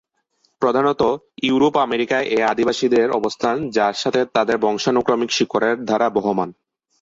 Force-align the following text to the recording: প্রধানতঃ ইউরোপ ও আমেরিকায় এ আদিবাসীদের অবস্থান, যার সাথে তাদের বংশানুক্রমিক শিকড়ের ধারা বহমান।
প্রধানতঃ 0.61 1.11
ইউরোপ 1.43 1.73
ও 1.75 1.79
আমেরিকায় 1.79 2.25
এ 2.27 2.39
আদিবাসীদের 2.43 3.07
অবস্থান, 3.11 3.55
যার 3.69 3.93
সাথে 3.93 4.21
তাদের 4.33 4.57
বংশানুক্রমিক 4.57 5.29
শিকড়ের 5.31 5.77
ধারা 5.85 6.07
বহমান। 6.09 6.49